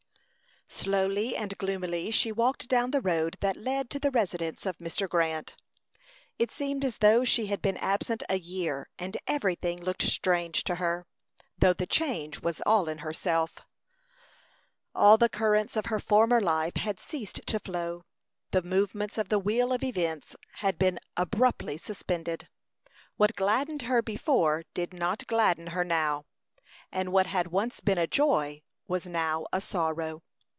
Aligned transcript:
Slowly 0.73 1.35
and 1.35 1.55
gloomily 1.59 2.09
she 2.09 2.31
walked 2.31 2.67
down 2.67 2.89
the 2.89 3.01
road 3.01 3.37
that 3.41 3.57
led 3.57 3.89
to 3.91 3.99
the 3.99 4.09
residence 4.09 4.65
of 4.65 4.77
Mr. 4.79 5.07
Grant. 5.07 5.55
It 6.39 6.49
seemed 6.49 6.83
as 6.83 6.99
though 6.99 7.23
she 7.23 7.47
had 7.47 7.61
been 7.61 7.77
absent 7.77 8.23
a 8.29 8.39
year, 8.39 8.89
and 8.97 9.15
everything 9.27 9.79
looked 9.83 10.01
strange 10.01 10.63
to 10.63 10.75
her, 10.75 11.05
though 11.57 11.73
the 11.73 11.85
change 11.85 12.39
was 12.39 12.61
all 12.65 12.87
in 12.89 12.99
herself. 12.99 13.59
All 14.95 15.17
the 15.19 15.29
currents 15.29 15.75
of 15.75 15.87
her 15.87 15.99
former 15.99 16.39
life 16.41 16.77
had 16.77 16.99
ceased 16.99 17.45
to 17.45 17.59
flow; 17.59 18.05
the 18.49 18.63
movements 18.63 19.19
of 19.19 19.29
the 19.29 19.39
wheel 19.39 19.71
of 19.73 19.83
events 19.83 20.35
had 20.59 20.79
been 20.79 20.99
abruptly 21.15 21.77
suspended. 21.77 22.47
What 23.17 23.35
gladdened 23.35 23.83
her 23.83 24.01
before 24.01 24.63
did 24.73 24.93
not 24.93 25.27
gladden 25.27 25.67
her 25.67 25.83
now, 25.83 26.25
and 26.91 27.11
what 27.11 27.27
had 27.27 27.47
once 27.47 27.81
been 27.81 27.99
a 27.99 28.07
joy 28.07 28.63
was 28.87 29.05
now 29.05 29.45
a 29.53 29.61
sorrow. 29.61 30.23